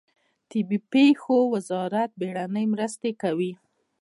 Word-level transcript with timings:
د 0.03 0.03
طبیعي 0.49 0.79
پیښو 0.93 1.35
وزارت 1.53 2.09
بیړنۍ 2.19 2.65
مرستې 2.73 3.11
کوي 3.21 3.51